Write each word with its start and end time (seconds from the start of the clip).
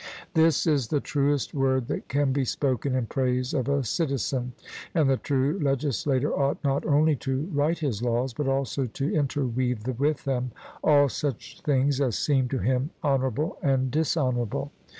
This 0.33 0.65
is 0.65 0.87
the 0.87 0.99
truest 0.99 1.53
word 1.53 1.85
that 1.89 2.07
can 2.07 2.33
be 2.33 2.43
spoken 2.43 2.95
in 2.95 3.05
praise 3.05 3.53
of 3.53 3.69
a 3.69 3.83
citizen; 3.83 4.53
and 4.95 5.07
the 5.07 5.17
true 5.17 5.59
legislator 5.61 6.33
ought 6.35 6.57
not 6.63 6.87
only 6.87 7.15
to 7.17 7.47
write 7.53 7.77
his 7.77 8.01
laws, 8.01 8.33
but 8.33 8.47
also 8.47 8.87
to 8.87 9.13
interweave 9.13 9.85
with 9.99 10.23
them 10.25 10.53
all 10.83 11.07
such 11.07 11.61
things 11.63 12.01
as 12.01 12.17
seem 12.17 12.47
to 12.49 12.57
him 12.57 12.89
honourable 13.03 13.59
and 13.61 13.91
dishonourable. 13.91 14.71